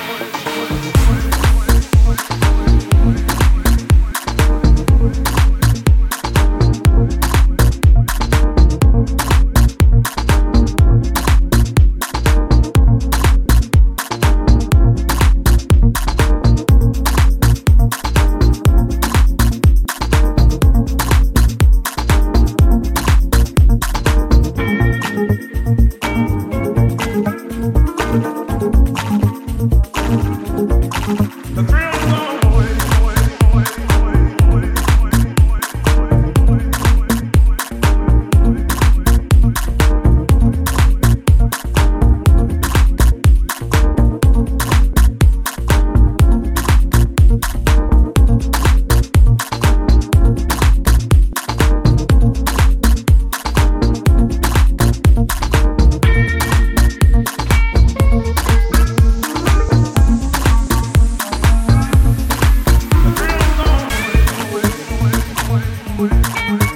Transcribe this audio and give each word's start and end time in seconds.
work, 65.98 66.12
work. 66.52 66.67